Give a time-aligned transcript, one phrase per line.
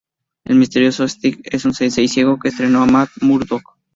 [0.45, 3.75] El misterioso Stick es un sensei ciego que entrenó a Matt Murdock.